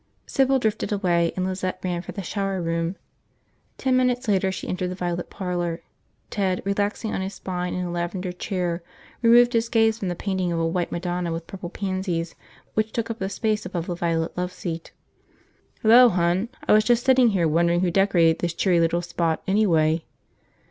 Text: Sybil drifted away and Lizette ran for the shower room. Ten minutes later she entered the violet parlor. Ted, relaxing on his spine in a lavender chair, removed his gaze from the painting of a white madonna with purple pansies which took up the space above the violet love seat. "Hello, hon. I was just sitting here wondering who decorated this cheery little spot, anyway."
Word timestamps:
Sybil 0.25 0.57
drifted 0.57 0.91
away 0.91 1.31
and 1.35 1.45
Lizette 1.45 1.79
ran 1.83 2.01
for 2.01 2.11
the 2.11 2.23
shower 2.23 2.59
room. 2.59 2.95
Ten 3.77 3.95
minutes 3.95 4.27
later 4.27 4.51
she 4.51 4.67
entered 4.67 4.87
the 4.87 4.95
violet 4.95 5.29
parlor. 5.29 5.83
Ted, 6.31 6.59
relaxing 6.65 7.13
on 7.13 7.21
his 7.21 7.35
spine 7.35 7.75
in 7.75 7.85
a 7.85 7.91
lavender 7.91 8.31
chair, 8.31 8.81
removed 9.21 9.53
his 9.53 9.69
gaze 9.69 9.99
from 9.99 10.07
the 10.07 10.15
painting 10.15 10.51
of 10.51 10.57
a 10.57 10.65
white 10.65 10.91
madonna 10.91 11.31
with 11.31 11.45
purple 11.45 11.69
pansies 11.69 12.33
which 12.73 12.91
took 12.91 13.11
up 13.11 13.19
the 13.19 13.29
space 13.29 13.63
above 13.63 13.85
the 13.85 13.93
violet 13.93 14.35
love 14.35 14.51
seat. 14.51 14.91
"Hello, 15.83 16.09
hon. 16.09 16.49
I 16.67 16.73
was 16.73 16.83
just 16.83 17.05
sitting 17.05 17.27
here 17.29 17.47
wondering 17.47 17.81
who 17.81 17.91
decorated 17.91 18.39
this 18.39 18.55
cheery 18.55 18.79
little 18.79 19.03
spot, 19.03 19.43
anyway." 19.45 20.03